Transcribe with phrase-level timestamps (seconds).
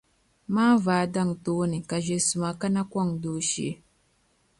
[0.53, 3.73] Maanvaa daŋ tooni ka ʒiɛ’ suma kana kɔŋ dooshee.